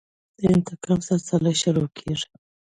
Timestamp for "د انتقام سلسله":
0.39-1.51